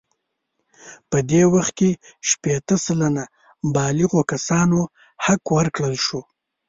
[1.09, 1.89] په دې وخت کې
[2.29, 3.23] شپیته سلنه
[3.73, 4.79] بالغو کسانو
[5.25, 6.21] حق ورکړل شو.